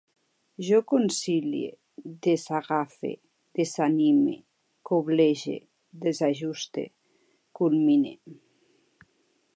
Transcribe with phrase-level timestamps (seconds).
[0.67, 1.67] Jo concilie,
[2.27, 3.11] desagafe,
[3.59, 4.33] desanime,
[4.91, 5.57] coblege,
[6.07, 6.87] desajuste,
[7.61, 8.13] culmine